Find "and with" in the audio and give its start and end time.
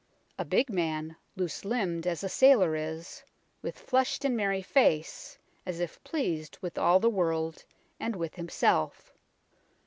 7.99-8.33